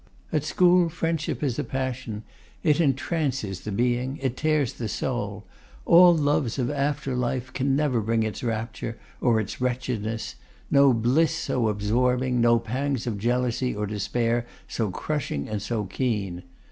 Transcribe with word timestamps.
At 0.33 0.43
school, 0.43 0.89
friendship 0.89 1.43
is 1.43 1.59
a 1.59 1.63
passion. 1.63 2.23
It 2.63 2.81
entrances 2.81 3.59
the 3.61 3.71
being; 3.71 4.17
it 4.23 4.35
tears 4.35 4.73
the 4.73 4.87
soul. 4.87 5.45
All 5.85 6.15
loves 6.17 6.57
of 6.57 6.71
after 6.71 7.15
life 7.15 7.53
can 7.53 7.75
never 7.75 8.01
bring 8.01 8.23
its 8.23 8.41
rapture, 8.43 8.97
or 9.21 9.39
its 9.39 9.61
wretchedness; 9.61 10.37
no 10.71 10.91
bliss 10.91 11.35
so 11.35 11.67
absorbing, 11.69 12.41
no 12.41 12.57
pangs 12.57 13.05
of 13.05 13.19
jealousy 13.19 13.75
or 13.75 13.85
despair 13.85 14.47
so 14.67 14.89
crushing 14.89 15.47
and 15.47 15.61
so 15.61 15.85
keen! 15.85 16.41